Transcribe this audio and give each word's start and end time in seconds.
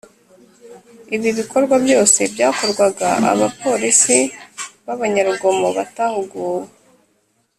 Ibi 1.15 1.29
bikorwa 1.39 1.75
byose 1.85 2.19
byakorwaga 2.33 3.07
abapolisi 3.31 4.19
b’abanyarugomo 4.85 5.67
batahuguwe 5.77 6.65